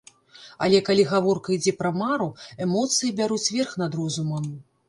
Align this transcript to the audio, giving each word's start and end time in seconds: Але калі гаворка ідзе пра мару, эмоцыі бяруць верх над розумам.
Але 0.67 0.79
калі 0.87 1.03
гаворка 1.11 1.53
ідзе 1.57 1.73
пра 1.83 1.91
мару, 2.01 2.29
эмоцыі 2.67 3.15
бяруць 3.21 3.47
верх 3.59 3.79
над 3.83 3.91
розумам. 4.01 4.53